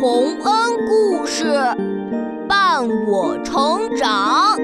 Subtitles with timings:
[0.00, 1.44] 洪恩故事
[2.48, 4.56] 伴我成长。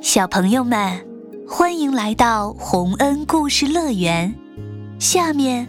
[0.00, 1.06] 小朋友们，
[1.46, 4.34] 欢迎来到洪恩故事乐园。
[4.98, 5.68] 下面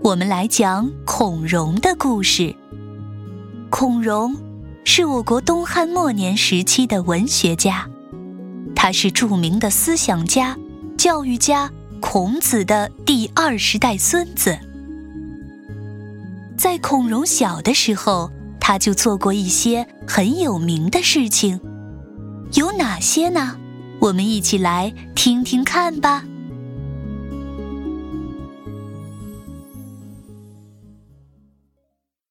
[0.00, 2.54] 我们来讲孔融的故事。
[3.68, 4.36] 孔融
[4.84, 7.88] 是我国东汉末年时期的文学家。
[8.86, 10.56] 他是著名的思想家、
[10.96, 11.68] 教育家
[12.00, 14.56] 孔子的第二十代孙子。
[16.56, 18.30] 在孔融小的时候，
[18.60, 21.60] 他就做过一些很有名的事情，
[22.52, 23.58] 有哪些呢？
[23.98, 26.24] 我们一起来听听看吧。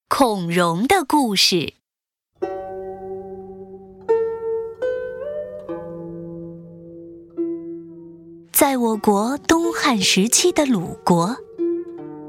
[0.07, 1.73] 孔融的故事。
[8.55, 11.35] 在我国东汉时期的鲁国，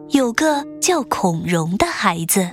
[0.08, 2.50] 有个叫孔融的孩子。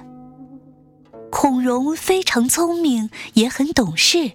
[1.32, 4.34] 孔融非常聪明，也很懂事。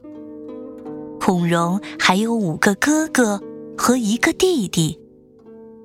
[1.21, 3.41] 孔融还有五个哥哥
[3.77, 4.99] 和一个弟弟，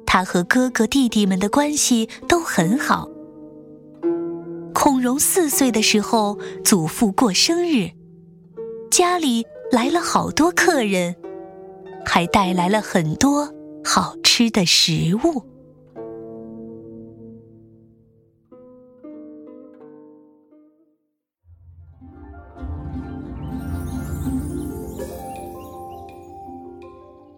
[0.04, 3.08] 他和哥哥弟弟们的关系都很好。
[4.74, 7.92] 孔融四岁的时候，祖父过生日，
[8.90, 11.16] 家里来了好多客人。
[12.06, 13.53] 还带来了很多
[13.86, 15.46] 好吃的食物。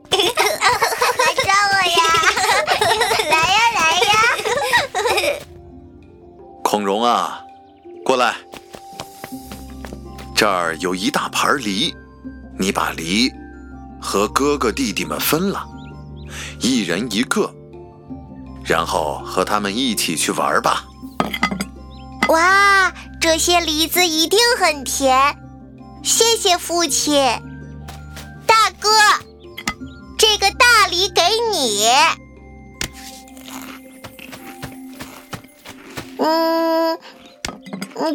[0.16, 2.02] 来抓我呀！
[3.30, 4.10] 来呀来呀！
[6.64, 7.44] 孔融啊，
[8.04, 8.36] 过来，
[10.36, 11.94] 这儿有一大盘梨，
[12.58, 13.32] 你把梨。
[14.02, 15.68] 和哥哥弟弟们分了，
[16.62, 17.54] 一人一个，
[18.64, 20.86] 然后和他们一起去玩吧。
[22.30, 25.38] 哇，这些梨子一定很甜，
[26.04, 27.16] 谢谢父亲。
[28.48, 28.90] 大哥，
[30.18, 31.22] 这个大梨给
[31.52, 31.88] 你。
[36.18, 36.98] 嗯，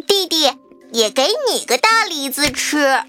[0.07, 0.51] 弟弟
[0.91, 3.01] 也给你个大梨子吃。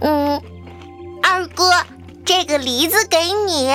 [0.00, 0.40] 嗯，
[1.58, 1.84] 哥，
[2.24, 3.68] 这个梨子给你，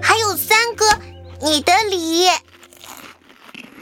[0.00, 0.86] 还有三哥，
[1.42, 2.26] 你的梨。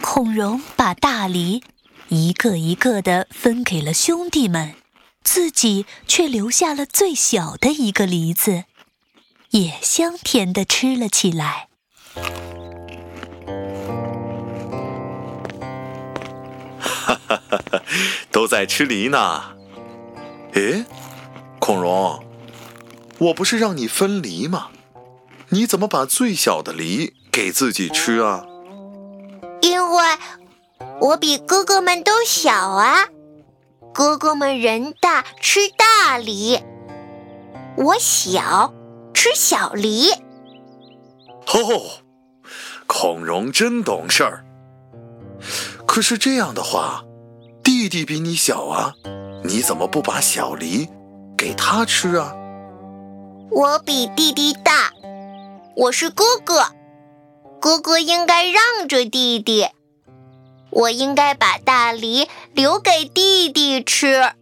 [0.03, 1.63] 孔融把大梨
[2.09, 4.75] 一个一个的分给了兄弟们，
[5.23, 8.65] 自己却留下了最小的一个梨子，
[9.51, 11.69] 也香甜的吃了起来。
[16.81, 17.83] 哈哈哈哈
[18.33, 19.55] 都在吃梨呢。
[20.55, 20.85] 诶，
[21.59, 22.23] 孔融，
[23.19, 24.69] 我不是让你分梨吗？
[25.49, 28.47] 你怎么把最小的梨给自己吃啊？
[29.61, 30.03] 因为
[31.01, 33.09] 我比哥哥们都小啊。
[33.93, 36.61] 哥哥们人大吃大梨，
[37.77, 38.73] 我小
[39.13, 40.11] 吃小梨。
[41.47, 42.03] 哦，
[42.87, 44.45] 孔融真懂事儿。
[45.87, 47.05] 可是这样的话，
[47.63, 48.95] 弟弟比你小啊，
[49.47, 50.89] 你怎么不把小梨
[51.37, 52.35] 给他吃啊？
[53.51, 54.91] 我比弟弟大，
[55.77, 56.69] 我是哥哥，
[57.61, 59.69] 哥哥应该让着弟弟，
[60.71, 64.23] 我应该把大梨留给弟弟吃。
[64.23, 64.33] 哈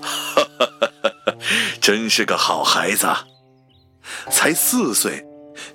[0.00, 0.66] 哈哈
[1.02, 1.34] 哈哈！
[1.78, 3.06] 真是个好孩子，
[4.30, 5.26] 才四岁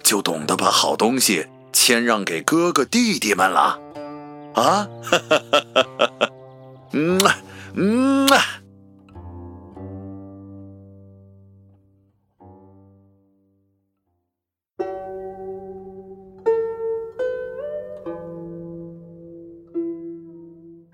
[0.01, 3.79] 就懂得把好东西谦让给哥哥弟弟们了。
[4.55, 6.29] 啊，哈哈哈哈哈！
[6.91, 7.37] 嗯啊，
[7.75, 8.37] 嗯啊。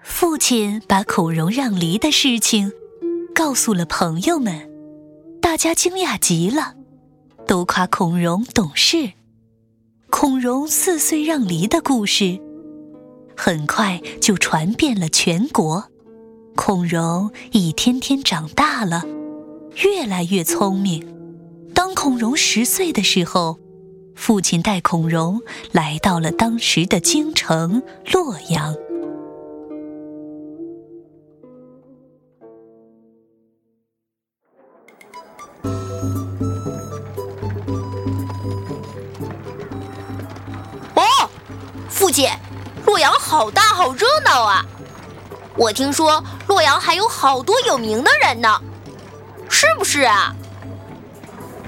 [0.02, 2.72] 父亲把孔融让梨的事情
[3.34, 4.70] 告诉了朋友们，
[5.42, 6.76] 大家惊讶极了，
[7.48, 9.14] 都夸孔融懂事。
[10.10, 12.40] 孔融四岁让梨的故事。
[13.38, 15.90] 很快就传遍了全国，
[16.56, 19.04] 孔融一天天长大了，
[19.84, 21.16] 越来越聪明。
[21.74, 23.58] 当孔融十岁的时候，
[24.16, 25.42] 父亲带孔融
[25.72, 27.82] 来到了当时的京城
[28.12, 28.76] 洛阳。
[40.96, 41.30] 哦，
[41.90, 42.28] 父亲。
[42.86, 44.66] 洛阳好大，好热闹啊！
[45.56, 48.60] 我听说洛阳还有好多有名的人呢，
[49.48, 50.36] 是不是啊？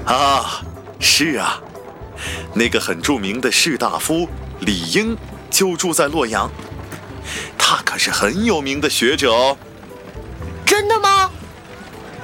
[0.06, 0.62] 啊，
[1.00, 1.62] 是啊，
[2.56, 4.28] 那个很著名的士大夫
[4.62, 5.16] 李英
[5.51, 6.50] 就住在洛阳，
[7.60, 9.56] 他可是很有名的学者哦。
[10.66, 11.30] 真的吗？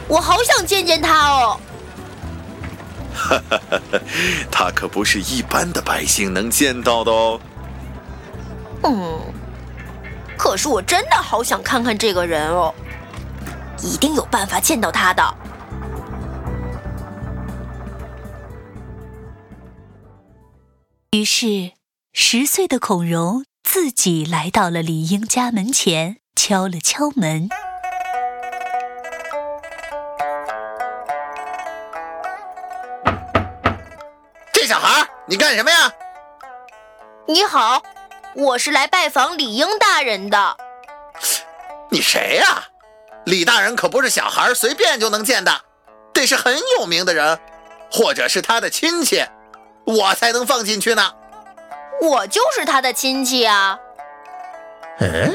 [0.07, 1.59] 我好想见见他哦。
[3.13, 3.99] 哈哈哈哈
[4.49, 7.39] 他可不是一般的百姓能见到的哦。
[8.83, 9.19] 嗯，
[10.49, 12.73] 可是我真的好想看看这个人哦，
[13.83, 15.21] 一定有办法见到他的。
[21.11, 21.73] 于是，
[22.13, 27.49] 十岁的孔融自己来到了李英家门前，敲了敲门。
[34.53, 35.91] 这小孩，你干什么呀？
[37.27, 37.83] 你好，
[38.37, 40.57] 我是来拜访李英大人的。
[41.89, 42.63] 你谁呀？
[43.25, 45.61] 李大人可不是小孩随便就能见的，
[46.13, 47.39] 得是很有名的人，
[47.91, 49.25] 或者是他的亲戚。
[49.85, 51.11] 我才能放进去呢。
[51.99, 53.79] 我就是他的亲戚啊。
[54.99, 55.31] 哎，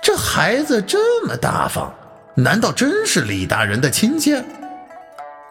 [0.00, 1.92] 这孩子这么大方，
[2.36, 4.34] 难道真是李大人的亲戚？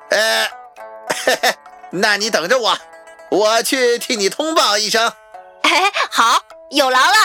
[0.10, 0.48] 呃，
[1.26, 1.54] 嘿嘿，
[1.90, 2.78] 那你等着我，
[3.30, 5.12] 我去替你通报一声。
[5.64, 6.40] 哎，好，
[6.72, 7.16] 有劳了。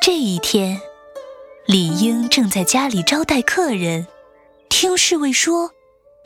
[0.00, 0.80] 这一天，
[1.66, 4.08] 李英正在家里招待客人，
[4.68, 5.70] 听侍卫说，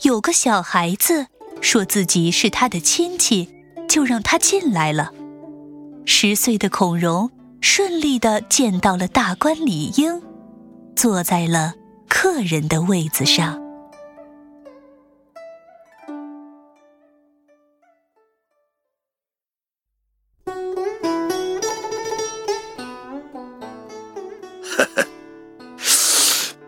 [0.02, 1.26] 有个小孩子
[1.60, 3.54] 说自己是他的亲戚，
[3.86, 5.12] 就让他进来了。
[6.06, 7.30] 十岁的孔融
[7.68, 10.22] 顺利的见到了大官李英，
[10.94, 11.74] 坐在了
[12.08, 13.60] 客人的位子上。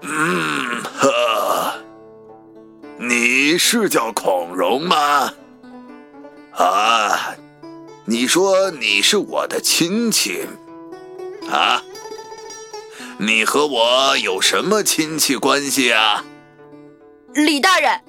[0.03, 1.75] 嗯呵，
[2.99, 5.33] 你是叫孔融吗？
[6.51, 7.37] 啊，
[8.05, 10.45] 你说你是我的亲戚
[11.51, 11.83] 啊？
[13.19, 16.25] 你和我有什么亲戚关系啊？
[17.35, 18.01] 李大人，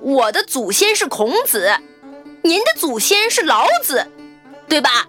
[0.00, 1.72] 我的祖先是孔子，
[2.42, 4.06] 您的祖先是老子，
[4.68, 5.08] 对吧？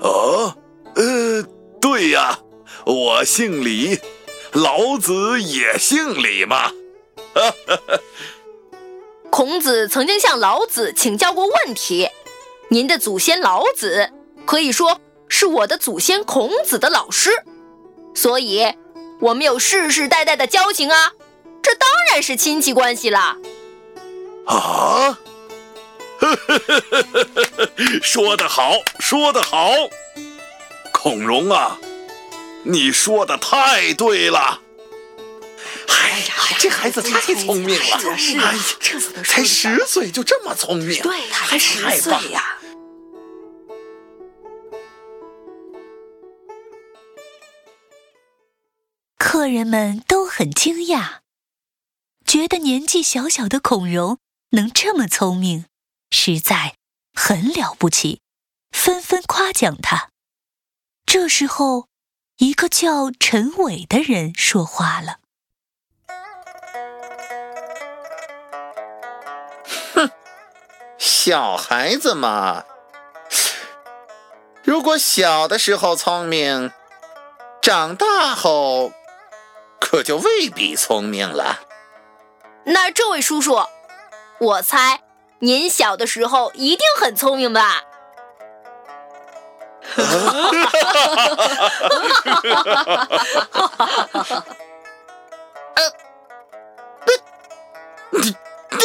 [0.00, 0.56] 哦，
[0.94, 1.42] 呃，
[1.80, 2.38] 对呀，
[2.84, 3.98] 我姓李。
[4.52, 6.72] 老子也姓李嘛！
[9.30, 12.08] 孔子曾经向老子请教过问题，
[12.70, 14.10] 您的祖先老子
[14.46, 14.98] 可以说
[15.28, 17.30] 是我的祖先孔子的老师，
[18.14, 18.74] 所以
[19.20, 21.12] 我们有世世代代的交情啊，
[21.62, 23.36] 这当然是亲戚关系啦！
[24.46, 25.18] 啊！
[28.02, 29.70] 说得好，说得好，
[30.92, 31.78] 孔融啊！
[32.64, 34.60] 你说的太对了！
[35.88, 37.98] 哎呀，这孩子太聪明了！
[37.98, 42.57] 是啊，是啊，这才十岁就这么聪明，对，才十岁呀！
[49.48, 51.18] 人们都很惊讶，
[52.24, 54.18] 觉得年纪小小的孔融
[54.50, 55.66] 能这么聪明，
[56.10, 56.76] 实在
[57.14, 58.20] 很了不起，
[58.70, 60.10] 纷纷夸奖他。
[61.04, 61.88] 这时候。
[62.40, 65.18] 一个叫陈伟的人说话了
[69.92, 70.08] ：“哼，
[70.96, 72.64] 小孩子嘛，
[74.62, 76.70] 如果小的时候聪明，
[77.60, 78.92] 长大后
[79.80, 81.60] 可就未必聪明了。
[82.64, 83.64] 那这位叔叔，
[84.38, 85.00] 我猜
[85.40, 87.84] 您小的时候一定很聪明吧？”
[89.90, 90.74] 哈哈哈
[92.74, 93.06] 哈
[93.52, 93.86] 哈！
[94.12, 94.44] 哈哈！
[98.10, 98.36] 你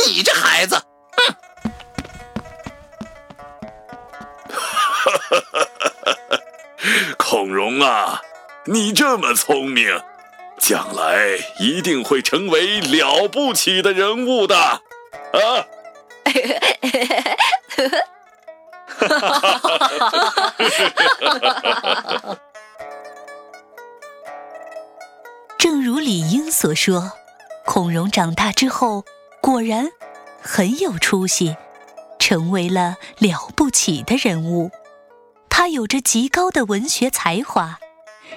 [0.07, 1.35] 你这孩子，哼！
[4.50, 5.63] 哈哈哈哈
[6.01, 6.39] 哈！
[7.17, 8.21] 孔融啊，
[8.65, 10.01] 你这么聪明，
[10.65, 14.79] 将来一定会成为了不起的人物的啊！
[18.88, 19.60] 哈哈
[22.22, 22.39] 哈！
[25.58, 27.12] 正如李英所说，
[27.65, 29.03] 孔融长大之后
[29.41, 29.89] 果然
[30.41, 31.58] 很有出息，
[32.17, 34.72] 成为了了不起的人物。
[35.50, 37.79] 他有着极高的文学才华，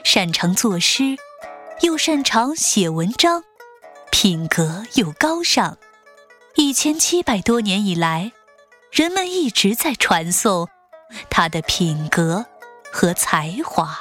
[0.03, 1.17] 擅长作诗，
[1.83, 3.45] 又擅长写文章，
[4.11, 5.77] 品格又高尚。
[6.57, 8.33] 一千七百多年以来，
[8.91, 10.69] 人们一直在传颂
[11.29, 12.47] 他的品格
[12.91, 13.99] 和才华。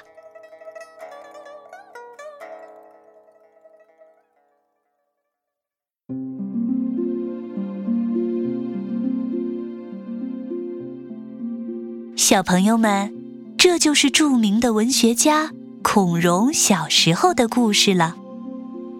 [12.16, 13.14] 小朋友们，
[13.58, 15.52] 这就是著名的文学家
[15.88, 18.16] 孔融小时候的故事了。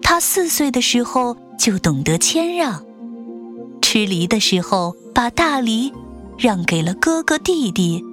[0.02, 2.86] 他四岁的时候就懂得谦让，
[3.82, 5.92] 吃梨的时候把大梨
[6.38, 8.04] 让给了哥哥弟弟，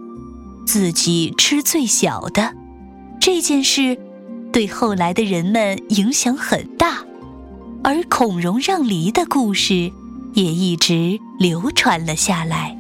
[0.66, 2.52] 自己吃最小的。
[3.22, 3.96] 这件事
[4.52, 7.06] 对后来的人们影响很大，
[7.84, 9.92] 而孔融让梨的故事
[10.34, 12.76] 也一直流传了下来。